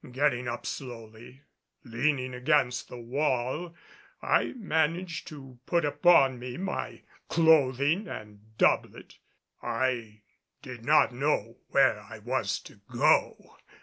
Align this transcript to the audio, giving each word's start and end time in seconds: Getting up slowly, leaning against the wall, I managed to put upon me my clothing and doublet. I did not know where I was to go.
Getting 0.11 0.47
up 0.47 0.65
slowly, 0.65 1.43
leaning 1.83 2.33
against 2.33 2.87
the 2.89 2.97
wall, 2.97 3.75
I 4.19 4.53
managed 4.57 5.27
to 5.27 5.59
put 5.67 5.85
upon 5.85 6.39
me 6.39 6.57
my 6.57 7.03
clothing 7.27 8.07
and 8.07 8.57
doublet. 8.57 9.19
I 9.61 10.21
did 10.63 10.83
not 10.83 11.13
know 11.13 11.57
where 11.67 11.99
I 11.99 12.17
was 12.17 12.57
to 12.61 12.77
go. 12.89 13.57